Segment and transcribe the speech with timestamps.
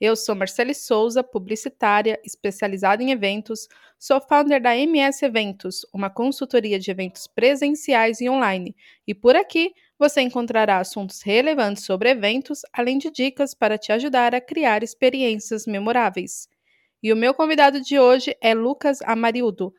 [0.00, 6.80] Eu sou Marcele Souza, publicitária, especializada em eventos, sou founder da MS Eventos, uma consultoria
[6.80, 8.74] de eventos presenciais e online.
[9.06, 14.34] E por aqui você encontrará assuntos relevantes sobre eventos, além de dicas para te ajudar
[14.34, 16.48] a criar experiências memoráveis.
[17.00, 19.72] E o meu convidado de hoje é Lucas Amarildo.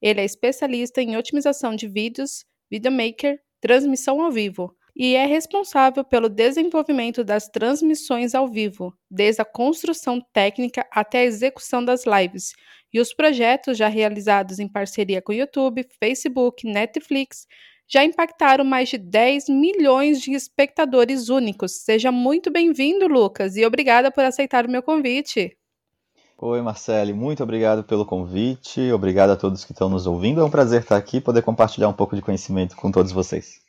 [0.00, 6.26] Ele é especialista em otimização de vídeos, videomaker, transmissão ao vivo e é responsável pelo
[6.26, 12.52] desenvolvimento das transmissões ao vivo, desde a construção técnica até a execução das lives,
[12.90, 17.46] e os projetos já realizados em parceria com YouTube, Facebook, Netflix
[17.86, 21.72] já impactaram mais de 10 milhões de espectadores únicos.
[21.84, 25.56] Seja muito bem-vindo, Lucas, e obrigada por aceitar o meu convite.
[26.38, 30.40] Oi, Marcele, muito obrigado pelo convite, obrigado a todos que estão nos ouvindo.
[30.40, 33.65] É um prazer estar aqui e poder compartilhar um pouco de conhecimento com todos vocês.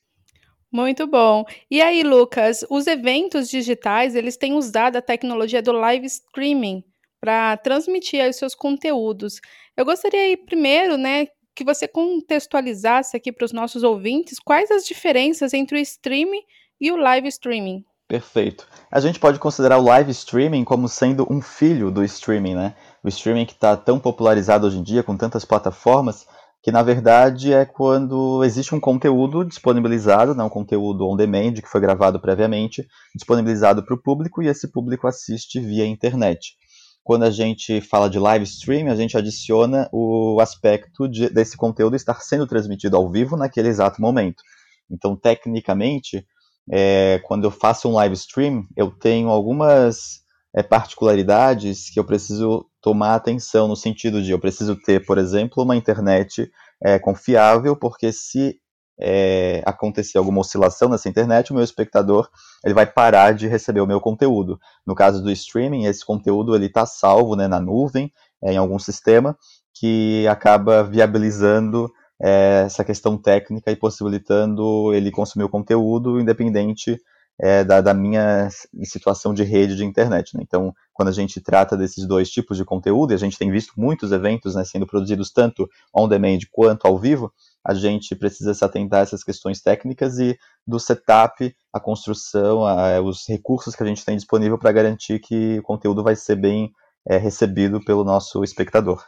[0.71, 1.45] Muito bom.
[1.71, 6.83] E aí, Lucas, os eventos digitais, eles têm usado a tecnologia do live streaming
[7.19, 9.39] para transmitir os seus conteúdos.
[9.75, 14.85] Eu gostaria aí primeiro, né, que você contextualizasse aqui para os nossos ouvintes quais as
[14.85, 16.43] diferenças entre o streaming
[16.79, 17.83] e o live streaming.
[18.07, 18.67] Perfeito.
[18.89, 22.75] A gente pode considerar o live streaming como sendo um filho do streaming, né?
[23.03, 26.25] O streaming que está tão popularizado hoje em dia, com tantas plataformas,
[26.61, 31.67] que na verdade é quando existe um conteúdo disponibilizado, né, um conteúdo on demand que
[31.67, 36.55] foi gravado previamente, disponibilizado para o público e esse público assiste via internet.
[37.03, 41.95] Quando a gente fala de live stream, a gente adiciona o aspecto de, desse conteúdo
[41.95, 44.43] estar sendo transmitido ao vivo naquele exato momento.
[44.91, 46.25] Então, tecnicamente,
[46.69, 50.21] é, quando eu faço um live stream, eu tenho algumas
[50.53, 55.61] é, particularidades que eu preciso tomar atenção no sentido de eu preciso ter, por exemplo,
[55.61, 56.49] uma internet
[56.81, 58.55] é, confiável, porque se
[58.97, 62.29] é, acontecer alguma oscilação nessa internet, o meu espectador
[62.63, 64.57] ele vai parar de receber o meu conteúdo.
[64.85, 68.09] No caso do streaming, esse conteúdo ele está salvo né, na nuvem,
[68.41, 69.37] é, em algum sistema,
[69.77, 71.91] que acaba viabilizando
[72.23, 76.97] é, essa questão técnica e possibilitando ele consumir o conteúdo independente
[77.39, 78.49] é, da, da, minha
[78.83, 80.35] situação de rede de internet.
[80.35, 80.41] Né?
[80.43, 83.73] Então, quando a gente trata desses dois tipos de conteúdo, e a gente tem visto
[83.77, 87.31] muitos eventos né, sendo produzidos tanto on demand quanto ao vivo,
[87.63, 92.99] a gente precisa se atentar a essas questões técnicas e do setup, a construção, a,
[93.01, 96.71] os recursos que a gente tem disponível para garantir que o conteúdo vai ser bem
[97.07, 99.03] é, recebido pelo nosso espectador.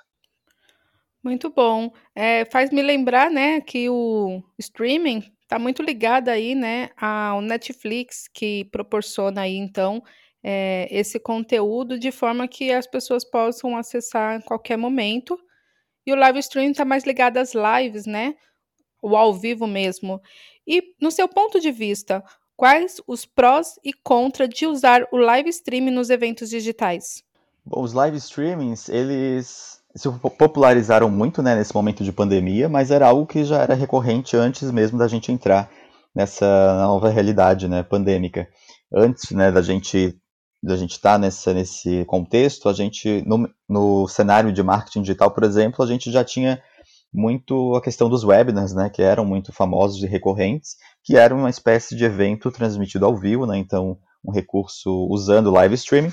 [1.24, 1.92] Muito bom.
[2.16, 8.28] É, faz me lembrar, né, que o streaming está muito ligado aí, né, ao Netflix,
[8.32, 10.00] que proporciona aí, então,
[10.44, 15.36] é, esse conteúdo de forma que as pessoas possam acessar em qualquer momento.
[16.06, 18.36] E o live stream está mais ligado às lives, né,
[19.02, 20.22] o ao vivo mesmo.
[20.68, 22.24] E, no seu ponto de vista,
[22.56, 27.24] quais os prós e contras de usar o live stream nos eventos digitais?
[27.66, 33.08] Bom, os live streamings, eles se popularizaram muito né, nesse momento de pandemia, mas era
[33.08, 35.70] algo que já era recorrente antes mesmo da gente entrar
[36.16, 36.46] nessa
[36.86, 38.48] nova realidade né, pandêmica.
[38.94, 40.16] Antes né, da gente
[40.62, 45.46] da gente estar tá nesse contexto, a gente no, no cenário de marketing digital, por
[45.46, 46.62] exemplo, a gente já tinha
[47.14, 51.50] muito a questão dos webinars, né, que eram muito famosos e recorrentes, que eram uma
[51.50, 56.12] espécie de evento transmitido ao vivo, né, então um recurso usando live streaming,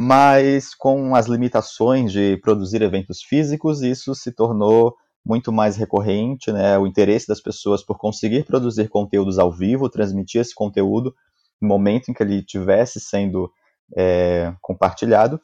[0.00, 4.94] mas com as limitações de produzir eventos físicos, isso se tornou
[5.26, 6.78] muito mais recorrente, né?
[6.78, 11.12] O interesse das pessoas por conseguir produzir conteúdos ao vivo, transmitir esse conteúdo
[11.60, 13.50] no momento em que ele estivesse sendo
[13.96, 15.40] é, compartilhado.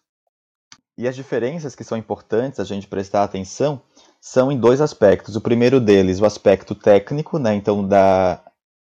[0.97, 3.83] E as diferenças que são importantes a gente prestar atenção
[4.21, 5.35] são em dois aspectos.
[5.35, 7.57] O primeiro deles, o aspecto técnico, né?
[7.57, 8.41] Então, da,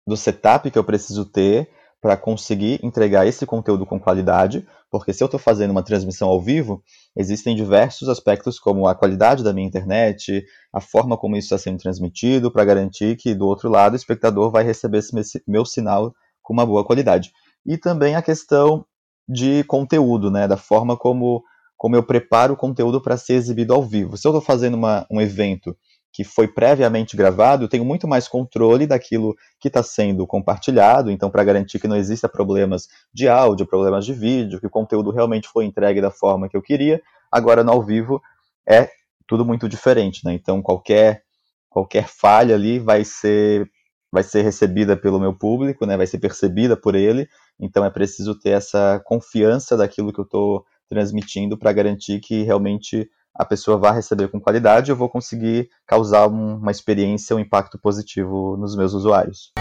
[0.07, 1.69] do setup que eu preciso ter
[2.01, 6.41] para conseguir entregar esse conteúdo com qualidade, porque se eu estou fazendo uma transmissão ao
[6.41, 6.83] vivo,
[7.17, 11.79] existem diversos aspectos, como a qualidade da minha internet, a forma como isso está sendo
[11.79, 16.53] transmitido, para garantir que do outro lado o espectador vai receber esse meu sinal com
[16.53, 17.33] uma boa qualidade.
[17.67, 18.85] E também a questão
[19.29, 21.43] de conteúdo, né, da forma como,
[21.77, 24.17] como eu preparo o conteúdo para ser exibido ao vivo.
[24.17, 25.77] Se eu estou fazendo uma, um evento
[26.19, 31.31] que foi previamente gravado, eu tenho muito mais controle daquilo que está sendo compartilhado, então
[31.31, 35.47] para garantir que não exista problemas de áudio, problemas de vídeo, que o conteúdo realmente
[35.47, 37.01] foi entregue da forma que eu queria,
[37.31, 38.21] agora no ao vivo
[38.69, 38.91] é
[39.29, 40.33] tudo muito diferente, né?
[40.33, 41.23] Então qualquer
[41.71, 43.71] qualquer falha ali vai ser
[44.11, 47.29] vai ser recebida pelo meu público, né, vai ser percebida por ele,
[47.61, 53.09] então é preciso ter essa confiança daquilo que eu estou transmitindo para garantir que realmente
[53.39, 58.57] a pessoa vai receber com qualidade eu vou conseguir causar uma experiência, um impacto positivo
[58.57, 59.53] nos meus usuários.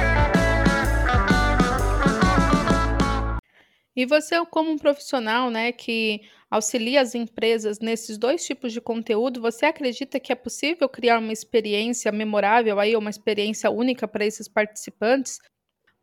[3.95, 6.21] E você, como um profissional, né, que
[6.51, 11.33] auxilia as empresas nesses dois tipos de conteúdo, você acredita que é possível criar uma
[11.33, 15.39] experiência memorável aí, uma experiência única para esses participantes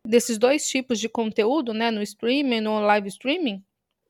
[0.05, 3.63] desses dois tipos de conteúdo, né, no streaming, no live streaming?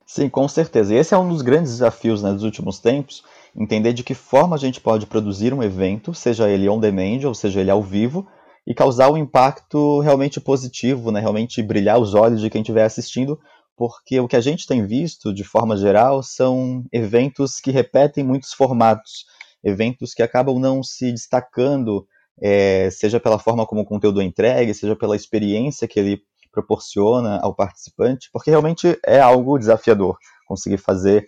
[0.06, 0.94] Sim, com certeza.
[0.94, 3.24] E esse é um dos grandes desafios né, dos últimos tempos,
[3.58, 7.34] entender de que forma a gente pode produzir um evento, seja ele on demand ou
[7.34, 8.28] seja ele ao vivo,
[8.68, 13.40] e causar um impacto realmente positivo, né, realmente brilhar os olhos de quem estiver assistindo,
[13.78, 18.54] porque o que a gente tem visto, de forma geral, são eventos que repetem muitos
[18.54, 19.26] formatos,
[19.64, 22.08] eventos que acabam não se destacando,
[22.42, 26.22] é, seja pela forma como o conteúdo é entregue, seja pela experiência que ele
[26.52, 30.18] proporciona ao participante, porque realmente é algo desafiador
[30.48, 31.26] conseguir fazer,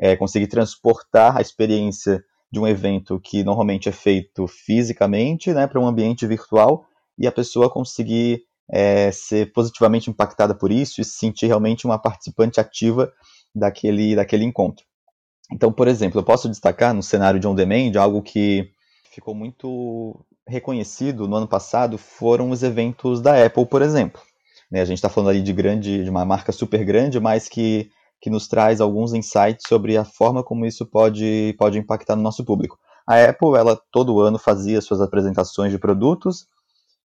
[0.00, 5.78] é, conseguir transportar a experiência de um evento que normalmente é feito fisicamente, né, para
[5.78, 6.86] um ambiente virtual
[7.18, 8.42] e a pessoa conseguir
[8.72, 13.12] é, ser positivamente impactada por isso e se sentir realmente uma participante ativa
[13.54, 14.84] daquele, daquele encontro.
[15.52, 18.70] Então, por exemplo, eu posso destacar no cenário de On Demand algo que
[19.12, 24.20] ficou muito reconhecido no ano passado foram os eventos da Apple, por exemplo.
[24.70, 27.90] Né, a gente está falando ali de grande, de uma marca super grande, mas que,
[28.20, 32.44] que nos traz alguns insights sobre a forma como isso pode, pode impactar no nosso
[32.44, 32.78] público.
[33.06, 36.46] A Apple, ela todo ano fazia suas apresentações de produtos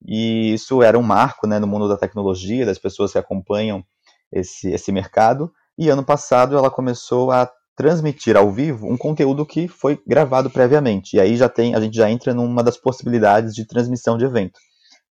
[0.05, 3.83] e isso era um marco né, no mundo da tecnologia, das pessoas que acompanham
[4.31, 5.51] esse, esse mercado.
[5.77, 11.15] E ano passado ela começou a transmitir ao vivo um conteúdo que foi gravado previamente.
[11.15, 14.59] E aí já tem, a gente já entra numa das possibilidades de transmissão de evento.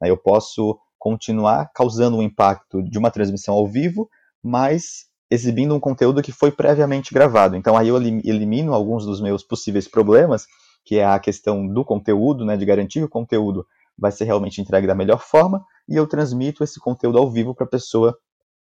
[0.02, 4.08] Eu posso continuar causando um impacto de uma transmissão ao vivo,
[4.42, 7.56] mas exibindo um conteúdo que foi previamente gravado.
[7.56, 10.46] Então aí eu elimino alguns dos meus possíveis problemas,
[10.84, 13.66] que é a questão do conteúdo, né, de garantir que o conteúdo
[13.96, 17.66] vai ser realmente entregue da melhor forma e eu transmito esse conteúdo ao vivo para
[17.66, 18.16] a pessoa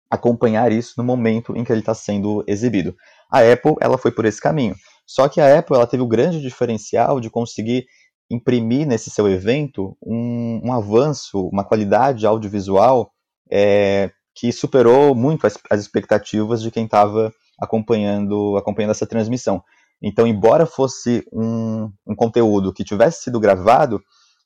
[0.10, 2.96] acompanhar isso no momento em que ele está sendo exibido.
[3.30, 4.76] A Apple ela foi por esse caminho.
[5.06, 7.86] Só que a Apple ela teve o grande diferencial de conseguir
[8.30, 13.12] imprimir nesse seu evento um, um avanço, uma qualidade audiovisual
[13.50, 19.64] é, que superou muito as, as expectativas de quem estava acompanhando, acompanhando essa transmissão.
[20.02, 24.00] Então, embora fosse um, um conteúdo que tivesse sido gravado,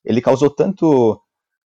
[0.05, 1.21] ele causou tanto.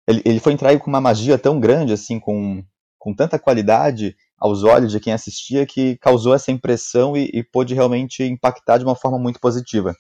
[0.09, 2.65] Ele, ele foi entregue com uma magia tão grande, assim, com,
[2.99, 7.75] com tanta qualidade aos olhos de quem assistia, que causou essa impressão e, e pôde
[7.75, 9.95] realmente impactar de uma forma muito positiva.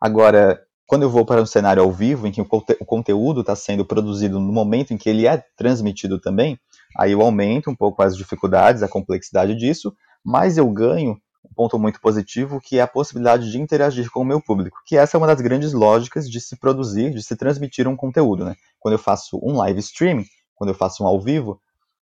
[0.00, 3.40] Agora, quando eu vou para um cenário ao vivo, em que o, conte o conteúdo
[3.42, 6.58] está sendo produzido no momento em que ele é transmitido também,
[6.96, 9.94] aí eu aumento um pouco as dificuldades, a complexidade disso,
[10.24, 14.24] mas eu ganho um ponto muito positivo, que é a possibilidade de interagir com o
[14.24, 17.86] meu público, que essa é uma das grandes lógicas de se produzir, de se transmitir
[17.86, 18.44] um conteúdo.
[18.44, 18.54] Né?
[18.80, 21.60] Quando eu faço um live streaming, quando eu faço um ao vivo,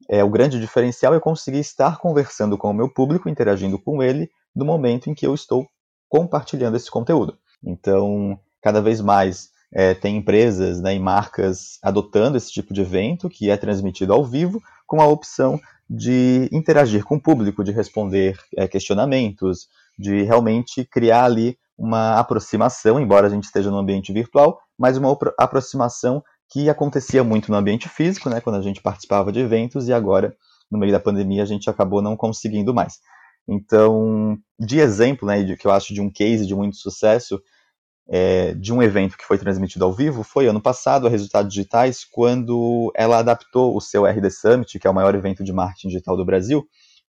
[0.08, 4.30] é, o grande diferencial é conseguir estar conversando com o meu público, interagindo com ele,
[4.54, 5.66] no momento em que eu estou
[6.08, 7.36] compartilhando esse conteúdo.
[7.64, 13.28] Então, cada vez mais é, tem empresas né, e marcas adotando esse tipo de evento,
[13.28, 18.38] que é transmitido ao vivo, com a opção de interagir com o público, de responder
[18.56, 24.60] é, questionamentos, de realmente criar ali uma aproximação, embora a gente esteja no ambiente virtual,
[24.78, 29.40] mas uma aproximação que acontecia muito no ambiente físico, né, quando a gente participava de
[29.40, 30.36] eventos, e agora,
[30.70, 33.00] no meio da pandemia, a gente acabou não conseguindo mais.
[33.48, 37.40] Então, de exemplo, né, de, que eu acho de um case de muito sucesso,
[38.08, 42.04] é, de um evento que foi transmitido ao vivo foi ano passado, a Resultados Digitais,
[42.04, 46.16] quando ela adaptou o seu RD Summit, que é o maior evento de marketing digital
[46.16, 46.66] do Brasil,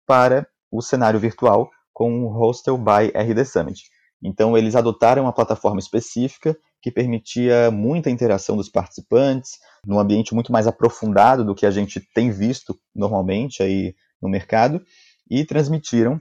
[0.06, 3.84] para o cenário virtual com o Hostel by RD Summit.
[4.22, 9.52] Então, eles adotaram uma plataforma específica que permitia muita interação dos participantes,
[9.86, 14.82] num ambiente muito mais aprofundado do que a gente tem visto normalmente aí no mercado,
[15.30, 16.18] e transmitiram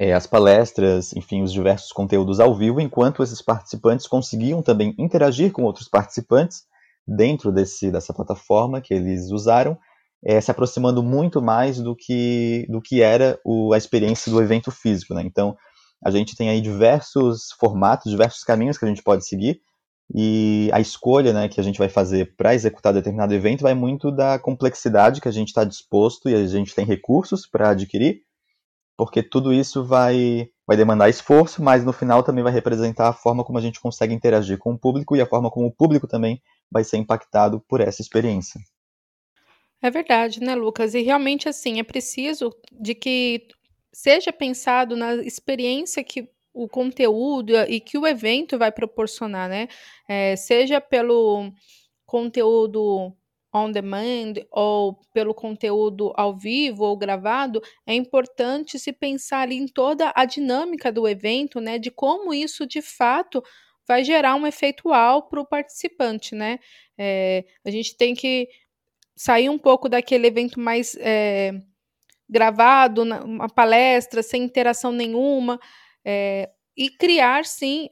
[0.00, 5.52] é, as palestras, enfim, os diversos conteúdos ao vivo, enquanto esses participantes conseguiam também interagir
[5.52, 6.64] com outros participantes
[7.06, 9.78] dentro desse, dessa plataforma que eles usaram,
[10.24, 14.70] é, se aproximando muito mais do que, do que era o, a experiência do evento
[14.70, 15.14] físico.
[15.14, 15.22] Né?
[15.24, 15.56] Então,
[16.04, 19.60] a gente tem aí diversos formatos, diversos caminhos que a gente pode seguir,
[20.14, 24.10] e a escolha né, que a gente vai fazer para executar determinado evento vai muito
[24.10, 28.20] da complexidade que a gente está disposto e a gente tem recursos para adquirir,
[28.96, 33.44] porque tudo isso vai, vai demandar esforço, mas no final também vai representar a forma
[33.44, 36.40] como a gente consegue interagir com o público e a forma como o público também
[36.70, 38.60] vai ser impactado por essa experiência.
[39.80, 40.94] É verdade, né, Lucas?
[40.94, 43.48] E realmente, assim, é preciso de que
[43.92, 49.68] seja pensado na experiência que o conteúdo e que o evento vai proporcionar, né?
[50.08, 51.50] É, seja pelo
[52.06, 53.12] conteúdo
[53.54, 60.12] on demand ou pelo conteúdo ao vivo ou gravado, é importante se pensar em toda
[60.16, 61.78] a dinâmica do evento, né?
[61.78, 63.42] De como isso de fato
[63.86, 66.58] vai gerar um efeitual para o participante, né?
[66.98, 68.48] É, a gente tem que
[69.16, 71.52] sair um pouco daquele evento mais é,
[72.28, 75.60] gravado, uma palestra sem interação nenhuma,
[76.04, 77.88] é, e criar sim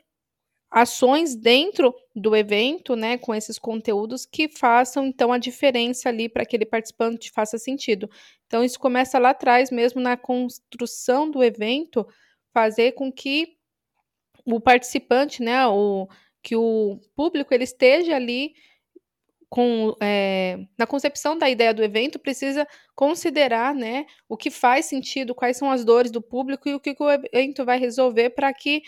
[0.70, 6.42] ações dentro do evento, né, com esses conteúdos que façam então a diferença ali para
[6.44, 8.08] aquele participante faça sentido.
[8.46, 12.06] Então isso começa lá atrás mesmo na construção do evento,
[12.52, 13.56] fazer com que
[14.44, 16.08] o participante, né, o
[16.42, 18.54] que o público ele esteja ali
[19.48, 25.34] com, é, na concepção da ideia do evento, precisa considerar né, o que faz sentido,
[25.34, 28.52] quais são as dores do público e o que, que o evento vai resolver para
[28.54, 28.82] que,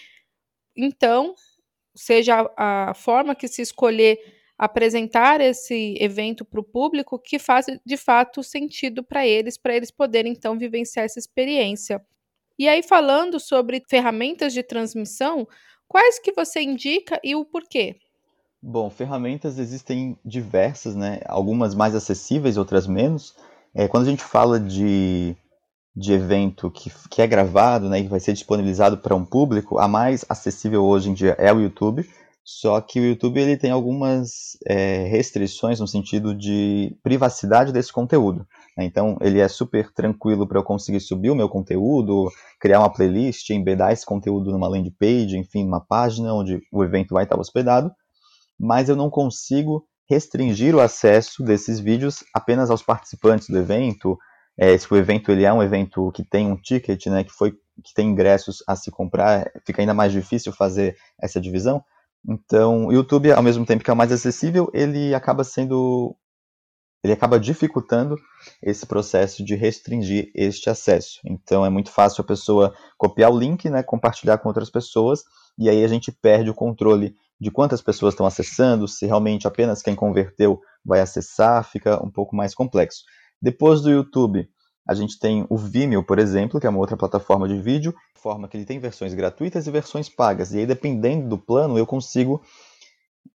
[0.76, 1.34] então,
[1.94, 4.18] seja a, a forma que se escolher
[4.58, 9.90] apresentar esse evento para o público que faça de fato sentido para eles, para eles
[9.90, 12.00] poderem então vivenciar essa experiência.
[12.58, 15.48] E aí falando sobre ferramentas de transmissão,
[15.88, 17.96] quais que você indica e o porquê?
[18.62, 21.20] Bom, ferramentas existem diversas, né?
[21.26, 23.34] Algumas mais acessíveis, outras menos.
[23.74, 25.34] É, quando a gente fala de,
[25.94, 29.86] de evento que, que é gravado, né, e vai ser disponibilizado para um público, a
[29.86, 32.08] mais acessível hoje em dia é o YouTube.
[32.44, 38.44] Só que o YouTube ele tem algumas é, restrições no sentido de privacidade desse conteúdo.
[38.76, 38.84] Né?
[38.84, 43.48] Então, ele é super tranquilo para eu conseguir subir o meu conteúdo, criar uma playlist,
[43.50, 47.92] embedar esse conteúdo numa landing page, enfim, numa página onde o evento vai estar hospedado
[48.62, 54.16] mas eu não consigo restringir o acesso desses vídeos apenas aos participantes do evento.
[54.62, 57.50] É, se o evento ele é um evento que tem um ticket, né, que foi
[57.50, 61.82] que tem ingressos a se comprar, fica ainda mais difícil fazer essa divisão.
[62.28, 66.14] Então, o YouTube, ao mesmo tempo que é o mais acessível, ele acaba sendo
[67.02, 68.16] ele acaba dificultando
[68.62, 71.18] esse processo de restringir este acesso.
[71.26, 75.24] Então, é muito fácil a pessoa copiar o link, né, compartilhar com outras pessoas,
[75.58, 79.82] e aí a gente perde o controle de quantas pessoas estão acessando, se realmente apenas
[79.82, 83.02] quem converteu vai acessar, fica um pouco mais complexo.
[83.42, 84.48] Depois do YouTube,
[84.88, 88.46] a gente tem o Vimeo, por exemplo, que é uma outra plataforma de vídeo, forma
[88.46, 90.52] que ele tem versões gratuitas e versões pagas.
[90.52, 92.40] E aí, dependendo do plano, eu consigo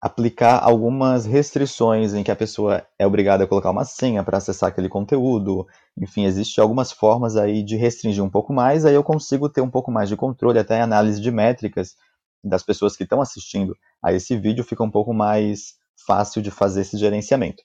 [0.01, 4.69] aplicar algumas restrições em que a pessoa é obrigada a colocar uma senha para acessar
[4.69, 5.67] aquele conteúdo.
[5.97, 9.69] Enfim, existem algumas formas aí de restringir um pouco mais, aí eu consigo ter um
[9.69, 11.95] pouco mais de controle, até análise de métricas
[12.41, 16.81] das pessoas que estão assistindo a esse vídeo fica um pouco mais fácil de fazer
[16.81, 17.63] esse gerenciamento.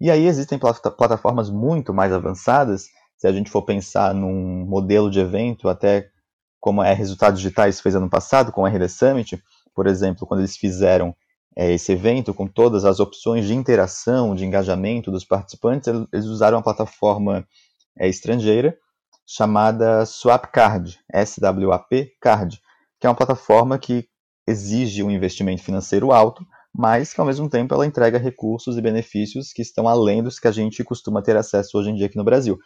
[0.00, 2.86] E aí existem plataformas muito mais avançadas,
[3.16, 6.08] se a gente for pensar num modelo de evento, até
[6.60, 9.42] como é Resultados Digitais fez ano passado com o RD Summit,
[9.74, 11.14] por exemplo, quando eles fizeram
[11.56, 16.58] é, esse evento com todas as opções de interação, de engajamento dos participantes, eles usaram
[16.58, 17.44] uma plataforma
[17.98, 18.76] é, estrangeira
[19.26, 22.60] chamada Swapcard, S-W-A-P Card,
[23.00, 24.08] que é uma plataforma que
[24.46, 26.46] exige um investimento financeiro alto,
[26.78, 30.46] mas que ao mesmo tempo ela entrega recursos e benefícios que estão além dos que
[30.46, 32.56] a gente costuma ter acesso hoje em dia aqui no Brasil.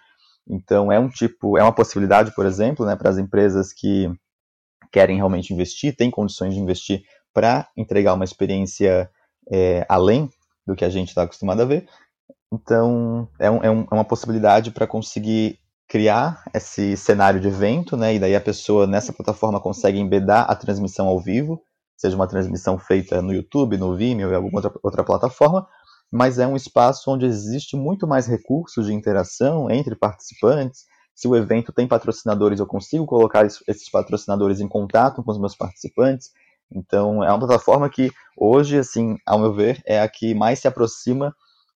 [0.47, 4.13] Então é um tipo, é uma possibilidade, por exemplo, né, para as empresas que
[4.93, 7.03] querem realmente investir, têm condições de investir
[7.33, 9.11] para entregar uma experiência
[9.51, 10.29] é, além
[10.67, 11.89] do que a gente está acostumado a ver.
[12.53, 17.97] Então é, um, é, um, é uma possibilidade para conseguir criar esse cenário de evento,
[17.97, 18.15] né?
[18.15, 21.63] E daí a pessoa nessa plataforma consegue embedar a transmissão ao vivo,
[22.03, 25.69] seja uma transmissão feita no YouTube, no Vimeo ou em alguma outra, outra plataforma,
[26.11, 30.85] mas é um espaço onde existe muito mais recursos de interação entre participantes.
[31.15, 35.55] Se o evento tem patrocinadores, eu consigo colocar esses patrocinadores em contato com os meus
[35.55, 36.31] participantes.
[36.75, 40.67] Então, é uma plataforma que hoje, assim, ao meu ver, é a que mais se
[40.67, 41.33] aproxima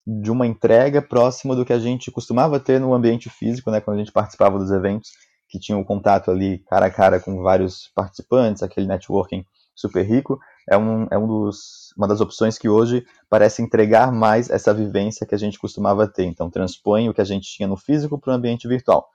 [0.08, 3.98] de uma entrega próxima do que a gente costumava ter no ambiente físico, né, quando
[3.98, 5.12] a gente participava dos eventos,
[5.48, 10.03] que tinha o um contato ali cara a cara com vários participantes, aquele networking super
[10.03, 10.39] rico,
[10.70, 15.27] é, um, é um dos, uma das opções que hoje parece entregar mais essa vivência
[15.27, 16.24] que a gente costumava ter.
[16.24, 19.08] Então, transpõe o que a gente tinha no físico para o ambiente virtual.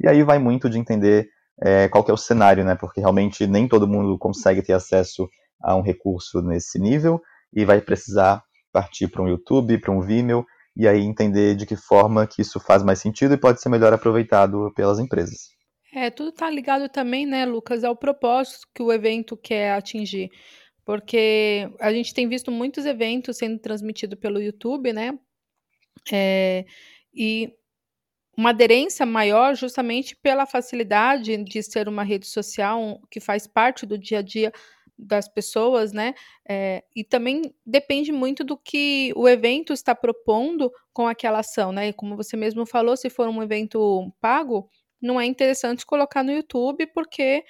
[0.00, 1.28] E aí vai muito de entender
[1.60, 2.74] é, qual é o cenário, né?
[2.74, 5.28] Porque realmente nem todo mundo consegue ter acesso
[5.62, 7.20] a um recurso nesse nível
[7.52, 8.42] e vai precisar
[8.72, 10.44] partir para um YouTube, para um Vimeo,
[10.76, 13.92] e aí entender de que forma que isso faz mais sentido e pode ser melhor
[13.94, 15.55] aproveitado pelas empresas.
[15.96, 20.30] É, tudo está ligado também, né, Lucas, ao propósito que o evento quer atingir.
[20.84, 25.18] Porque a gente tem visto muitos eventos sendo transmitidos pelo YouTube, né?
[26.12, 26.66] É,
[27.14, 27.50] e
[28.36, 33.96] uma aderência maior justamente pela facilidade de ser uma rede social que faz parte do
[33.96, 34.52] dia a dia
[34.98, 36.12] das pessoas, né?
[36.46, 41.88] É, e também depende muito do que o evento está propondo com aquela ação, né?
[41.88, 44.68] E como você mesmo falou, se for um evento pago,
[45.06, 47.44] não é interessante colocar no YouTube, porque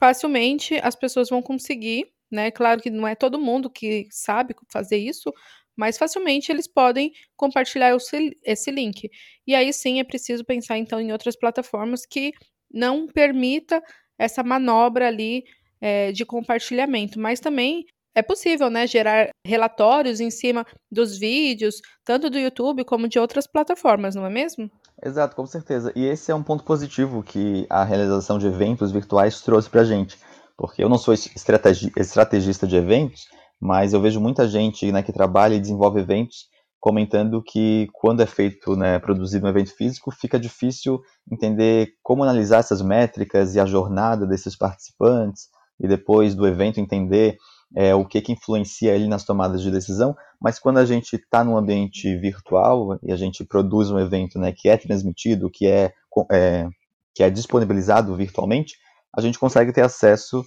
[0.00, 2.50] facilmente as pessoas vão conseguir, né?
[2.50, 5.32] Claro que não é todo mundo que sabe fazer isso,
[5.76, 7.96] mas facilmente eles podem compartilhar
[8.44, 9.08] esse link.
[9.46, 12.32] E aí sim é preciso pensar então em outras plataformas que
[12.70, 13.82] não permita
[14.18, 15.44] essa manobra ali
[15.80, 17.84] é, de compartilhamento, mas também
[18.14, 23.46] é possível, né, gerar relatórios em cima dos vídeos, tanto do YouTube como de outras
[23.46, 24.68] plataformas, não é mesmo?
[25.02, 25.92] Exato, com certeza.
[25.94, 29.84] E esse é um ponto positivo que a realização de eventos virtuais trouxe para a
[29.84, 30.18] gente,
[30.56, 33.26] porque eu não sou estrategi estrategista de eventos,
[33.60, 36.48] mas eu vejo muita gente né, que trabalha e desenvolve eventos
[36.80, 41.00] comentando que quando é feito, né, produzido um evento físico, fica difícil
[41.30, 45.48] entender como analisar essas métricas e a jornada desses participantes,
[45.80, 47.36] e depois do evento entender
[47.76, 51.44] é, o que, que influencia ele nas tomadas de decisão, mas quando a gente está
[51.44, 55.92] num ambiente virtual e a gente produz um evento né, que é transmitido, que é,
[56.32, 56.68] é,
[57.14, 58.76] que é disponibilizado virtualmente,
[59.16, 60.44] a gente consegue ter acesso,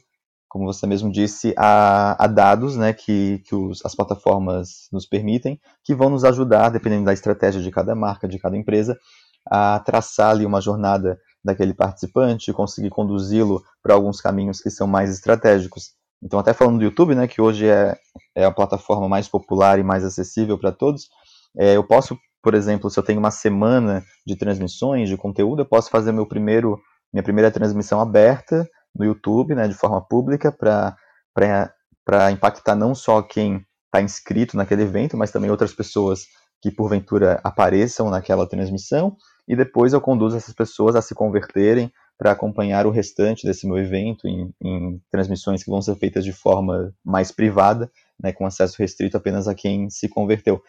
[0.48, 5.60] como você mesmo disse, a, a dados né, que, que os, as plataformas nos permitem,
[5.84, 8.98] que vão nos ajudar, dependendo da estratégia de cada marca, de cada empresa,
[9.50, 15.10] a traçar ali uma jornada daquele participante, conseguir conduzi-lo para alguns caminhos que são mais
[15.10, 15.94] estratégicos.
[16.24, 17.98] Então, até falando do YouTube, né, que hoje é,
[18.36, 21.10] é a plataforma mais popular e mais acessível para todos,
[21.58, 25.66] é, eu posso, por exemplo, se eu tenho uma semana de transmissões de conteúdo, eu
[25.66, 26.80] posso fazer meu primeiro,
[27.12, 33.66] minha primeira transmissão aberta no YouTube, né, de forma pública, para impactar não só quem
[33.86, 36.26] está inscrito naquele evento, mas também outras pessoas
[36.62, 39.18] que porventura apareçam naquela transmissão.
[39.48, 41.92] E depois eu conduzo essas pessoas a se converterem
[42.22, 46.32] para acompanhar o restante desse meu evento em, em, transmissões que vão ser feitas de
[46.32, 50.62] forma mais privada, né, com acesso restrito apenas a quem se converteu.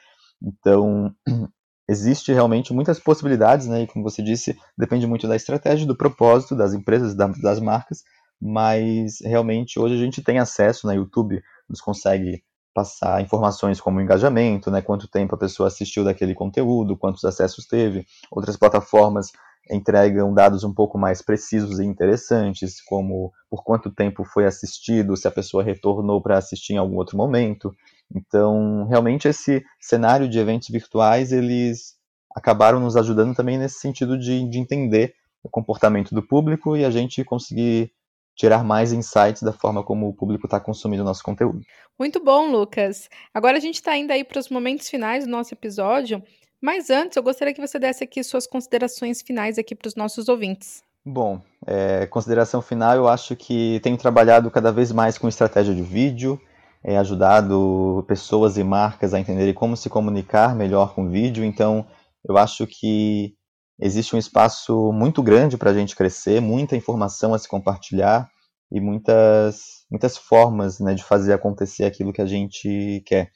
[0.42, 1.14] Então,
[1.86, 6.56] existe realmente muitas possibilidades, né, e como você disse, depende muito da estratégia, do propósito
[6.56, 8.02] das empresas, das marcas,
[8.40, 12.42] mas realmente hoje a gente tem acesso, né, YouTube nos consegue
[12.74, 18.06] passar informações como engajamento, né, quanto tempo a pessoa assistiu daquele conteúdo, quantos acessos teve.
[18.30, 19.30] Outras plataformas
[19.70, 25.28] entregam dados um pouco mais precisos e interessantes, como por quanto tempo foi assistido, se
[25.28, 27.74] a pessoa retornou para assistir em algum outro momento.
[28.14, 31.94] Então, realmente esse cenário de eventos virtuais, eles
[32.34, 36.90] acabaram nos ajudando também nesse sentido de, de entender o comportamento do público e a
[36.90, 37.92] gente conseguir
[38.34, 41.60] tirar mais insights da forma como o público está consumindo o nosso conteúdo.
[41.98, 43.08] Muito bom, Lucas.
[43.34, 46.22] Agora a gente está indo aí para os momentos finais do nosso episódio,
[46.62, 50.28] mas antes eu gostaria que você desse aqui suas considerações finais aqui para os nossos
[50.28, 50.84] ouvintes.
[51.04, 55.82] Bom, é, consideração final, eu acho que tenho trabalhado cada vez mais com estratégia de
[55.82, 56.40] vídeo,
[56.84, 61.84] é, ajudado pessoas e marcas a entenderem como se comunicar melhor com vídeo, então
[62.24, 63.34] eu acho que
[63.80, 68.30] existe um espaço muito grande para a gente crescer, muita informação a se compartilhar
[68.70, 73.32] e muitas, muitas formas né, de fazer acontecer aquilo que a gente quer.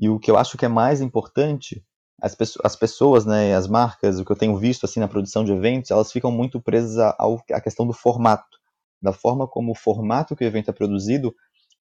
[0.00, 1.82] E o que eu acho que é mais importante,
[2.20, 5.44] as, pessoas, as pessoas, né, as marcas, o que eu tenho visto assim na produção
[5.44, 8.58] de eventos, elas ficam muito presas à questão do formato,
[9.00, 11.34] da forma como o formato que o evento é produzido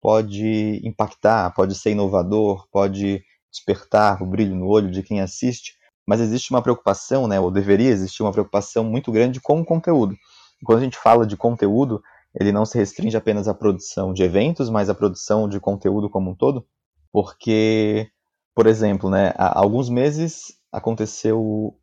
[0.01, 5.75] pode impactar, pode ser inovador, pode despertar o brilho no olho de quem assiste,
[6.07, 10.16] mas existe uma preocupação, né, ou deveria existir uma preocupação muito grande com o conteúdo.
[10.64, 12.03] quando a gente fala de conteúdo,
[12.35, 16.31] ele não se restringe apenas à produção de eventos, mas à produção de conteúdo como
[16.31, 16.66] um todo,
[17.12, 18.09] porque,
[18.55, 21.77] por exemplo, né, há alguns meses aconteceu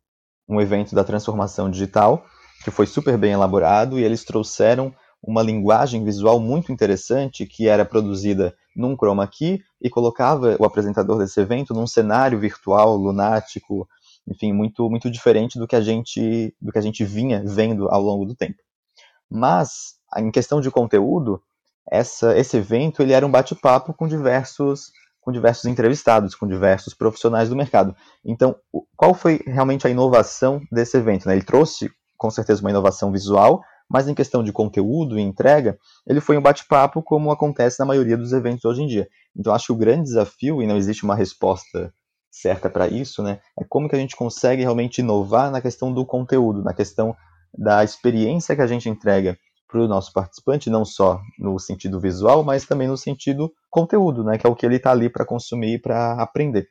[0.48, 2.24] um evento da transformação digital
[2.64, 7.84] que foi super bem elaborado e eles trouxeram uma linguagem visual muito interessante que era
[7.84, 13.88] produzida num chroma key e colocava o apresentador desse evento num cenário virtual lunático
[14.28, 18.02] enfim, muito muito diferente do que a gente do que a gente vinha vendo ao
[18.02, 18.58] longo do tempo.
[19.30, 21.42] Mas em questão de conteúdo,
[21.90, 24.92] essa, esse evento ele era um bate-papo com diversos
[25.28, 27.94] com diversos entrevistados, com diversos profissionais do mercado.
[28.24, 28.56] Então,
[28.96, 31.28] qual foi realmente a inovação desse evento?
[31.28, 31.34] Né?
[31.34, 33.60] Ele trouxe com certeza uma inovação visual,
[33.90, 38.16] mas em questão de conteúdo e entrega, ele foi um bate-papo como acontece na maioria
[38.16, 39.06] dos eventos hoje em dia.
[39.36, 41.92] Então, acho que o grande desafio, e não existe uma resposta
[42.30, 43.38] certa para isso, né?
[43.60, 47.14] É como que a gente consegue realmente inovar na questão do conteúdo, na questão
[47.56, 49.36] da experiência que a gente entrega
[49.68, 54.38] para o nosso participante, não só no sentido visual, mas também no sentido conteúdo, né,
[54.38, 56.68] que é o que ele está ali para consumir e para aprender.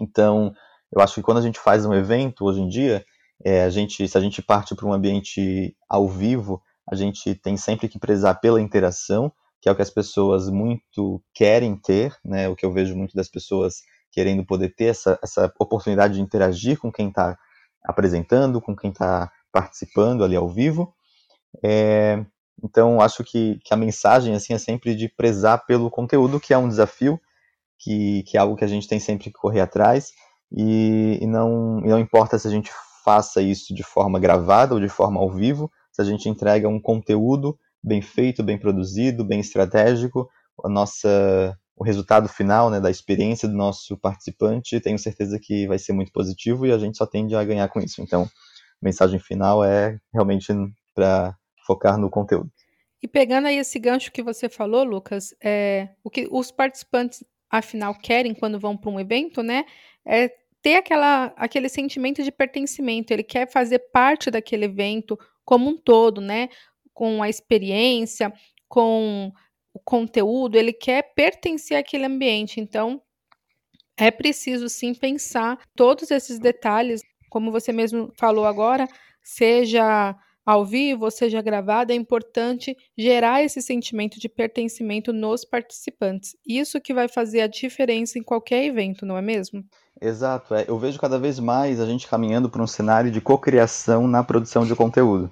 [0.00, 0.52] Então,
[0.92, 3.04] eu acho que quando a gente faz um evento hoje em dia,
[3.44, 7.56] é, a gente, se a gente parte para um ambiente ao vivo, a gente tem
[7.56, 12.48] sempre que prezar pela interação, que é o que as pessoas muito querem ter, né?
[12.48, 13.76] O que eu vejo muito das pessoas
[14.12, 17.36] querendo poder ter essa, essa oportunidade de interagir com quem está
[17.84, 20.94] apresentando, com quem está participando ali ao vivo.
[21.62, 22.24] É,
[22.62, 26.58] então, acho que, que, a mensagem assim é sempre de prezar pelo conteúdo, que é
[26.58, 27.20] um desafio,
[27.78, 30.12] que, que é algo que a gente tem sempre que correr atrás,
[30.50, 32.70] e, e não, e não importa se a gente
[33.04, 36.80] faça isso de forma gravada ou de forma ao vivo, se a gente entrega um
[36.80, 40.28] conteúdo bem feito, bem produzido, bem estratégico,
[40.64, 45.78] a nossa, o resultado final né, da experiência do nosso participante, tenho certeza que vai
[45.78, 48.00] ser muito positivo e a gente só tende a ganhar com isso.
[48.00, 48.28] Então, a
[48.82, 50.52] mensagem final é realmente
[50.94, 51.36] para
[51.66, 52.50] focar no conteúdo.
[53.02, 57.94] E pegando aí esse gancho que você falou, Lucas, é, o que os participantes afinal
[57.94, 59.64] querem quando vão para um evento, né,
[60.06, 60.30] é
[60.62, 63.12] ter aquela, aquele sentimento de pertencimento.
[63.12, 66.48] Ele quer fazer parte daquele evento como um todo, né,
[66.94, 68.32] com a experiência,
[68.66, 69.30] com
[69.74, 70.56] o conteúdo.
[70.56, 72.58] Ele quer pertencer àquele ambiente.
[72.58, 73.02] Então,
[73.96, 78.88] é preciso sim pensar todos esses detalhes, como você mesmo falou agora,
[79.22, 86.36] seja ao vivo, ou seja gravado, é importante gerar esse sentimento de pertencimento nos participantes.
[86.46, 89.64] Isso que vai fazer a diferença em qualquer evento, não é mesmo?
[90.00, 90.64] Exato, é.
[90.68, 94.66] eu vejo cada vez mais a gente caminhando para um cenário de cocriação na produção
[94.66, 95.30] de conteúdo.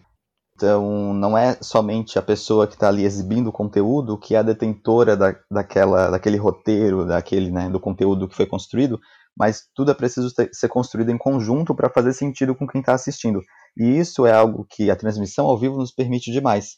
[0.55, 4.42] Então, não é somente a pessoa que está ali exibindo o conteúdo que é a
[4.42, 9.01] detentora da, daquela, daquele roteiro, daquele, né, do conteúdo que foi construído,
[9.37, 12.94] mas tudo é preciso ter, ser construído em conjunto para fazer sentido com quem está
[12.94, 13.42] assistindo.
[13.76, 16.76] E isso é algo que a transmissão ao vivo nos permite demais.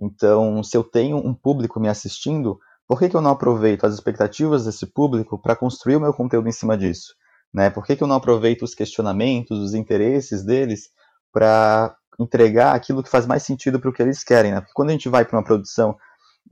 [0.00, 3.94] Então, se eu tenho um público me assistindo, por que, que eu não aproveito as
[3.94, 7.14] expectativas desse público para construir o meu conteúdo em cima disso?
[7.52, 7.70] Né?
[7.70, 10.90] Por que, que eu não aproveito os questionamentos, os interesses deles
[11.32, 14.52] para entregar aquilo que faz mais sentido para o que eles querem?
[14.52, 14.60] Né?
[14.60, 15.96] Porque quando a gente vai para uma produção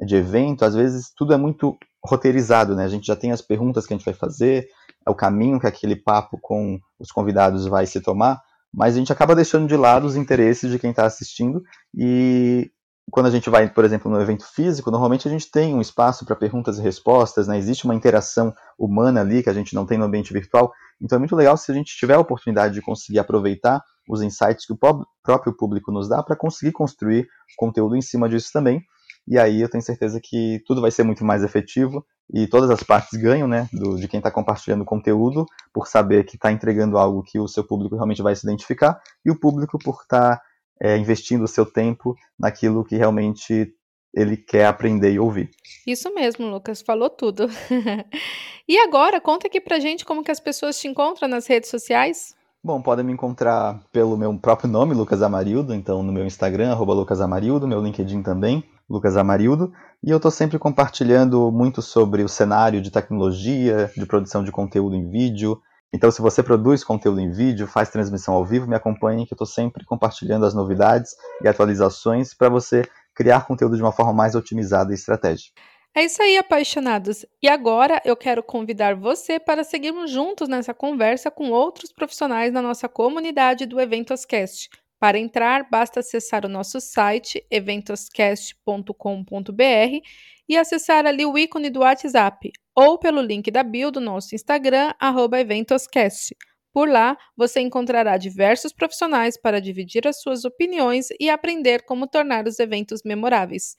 [0.05, 2.85] de evento, às vezes tudo é muito roteirizado, né?
[2.85, 4.69] A gente já tem as perguntas que a gente vai fazer,
[5.07, 8.41] é o caminho que aquele papo com os convidados vai se tomar,
[8.77, 11.63] mas a gente acaba deixando de lado os interesses de quem está assistindo
[11.97, 12.71] e
[13.11, 16.27] quando a gente vai, por exemplo, no evento físico, normalmente a gente tem um espaço
[16.27, 17.57] para perguntas e respostas, né?
[17.57, 21.19] existe uma interação humana ali que a gente não tem no ambiente virtual, então é
[21.19, 24.79] muito legal se a gente tiver a oportunidade de conseguir aproveitar os insights que o
[25.23, 28.83] próprio público nos dá para conseguir construir conteúdo em cima disso também,
[29.27, 32.83] e aí eu tenho certeza que tudo vai ser muito mais efetivo e todas as
[32.83, 36.99] partes ganham, né, do, de quem está compartilhando o conteúdo, por saber que está entregando
[36.99, 40.43] algo que o seu público realmente vai se identificar, e o público por estar tá,
[40.81, 43.73] é, investindo o seu tempo naquilo que realmente
[44.15, 45.51] ele quer aprender e ouvir.
[45.87, 47.49] Isso mesmo, Lucas, falou tudo.
[48.67, 52.35] e agora, conta aqui pra gente como que as pessoas te encontram nas redes sociais.
[52.65, 56.95] Bom, podem me encontrar pelo meu próprio nome, Lucas Amarildo, então no meu Instagram, arroba
[56.95, 59.73] Lucas Amarildo, meu LinkedIn também, Lucas Amarildo,
[60.03, 64.95] e eu estou sempre compartilhando muito sobre o cenário de tecnologia, de produção de conteúdo
[64.95, 65.61] em vídeo.
[65.93, 69.37] Então, se você produz conteúdo em vídeo, faz transmissão ao vivo, me acompanhe, que eu
[69.37, 74.35] estou sempre compartilhando as novidades e atualizações para você criar conteúdo de uma forma mais
[74.35, 75.61] otimizada e estratégica.
[75.95, 77.25] É isso aí, apaixonados.
[77.43, 82.61] E agora eu quero convidar você para seguirmos juntos nessa conversa com outros profissionais da
[82.61, 84.69] nossa comunidade do Eventoscast.
[85.07, 90.01] Para entrar, basta acessar o nosso site eventoscast.com.br
[90.49, 94.93] e acessar ali o ícone do WhatsApp ou pelo link da bio do nosso Instagram,
[95.39, 96.37] eventoscast.
[96.73, 102.49] Por lá, você encontrará diversos profissionais para dividir as suas opiniões e aprender como tornar
[102.49, 103.77] os eventos memoráveis.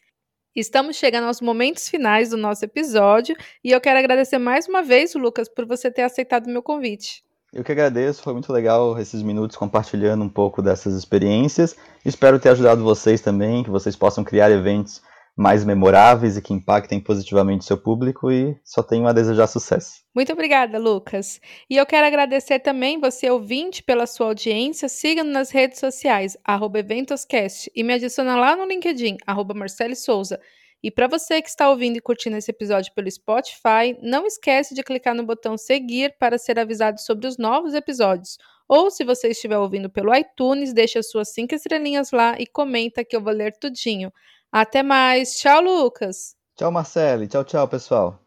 [0.55, 5.13] Estamos chegando aos momentos finais do nosso episódio e eu quero agradecer mais uma vez,
[5.13, 7.26] Lucas, por você ter aceitado o meu convite.
[7.57, 11.75] Eu que agradeço, foi muito legal esses minutos compartilhando um pouco dessas experiências.
[12.05, 15.01] Espero ter ajudado vocês também, que vocês possam criar eventos
[15.35, 20.03] mais memoráveis e que impactem positivamente seu público e só tenho a desejar sucesso.
[20.13, 21.41] Muito obrigada, Lucas.
[21.67, 24.87] E eu quero agradecer também você, ouvinte, pela sua audiência.
[24.87, 26.37] Siga-nos nas redes sociais,
[26.75, 29.17] eventoscast, e me adiciona lá no LinkedIn,
[29.55, 30.39] Marcele Souza.
[30.83, 34.83] E para você que está ouvindo e curtindo esse episódio pelo Spotify, não esquece de
[34.83, 38.37] clicar no botão seguir para ser avisado sobre os novos episódios.
[38.67, 43.03] Ou se você estiver ouvindo pelo iTunes, deixa as suas cinco estrelinhas lá e comenta
[43.03, 44.11] que eu vou ler tudinho.
[44.51, 45.37] Até mais.
[45.37, 46.35] Tchau, Lucas.
[46.55, 47.27] Tchau, Marcele.
[47.27, 48.26] Tchau, tchau, pessoal.